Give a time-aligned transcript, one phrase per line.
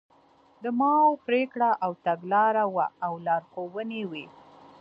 [0.63, 4.25] د ماوو پرېکړه او تګلاره وه او لارښوونې وې.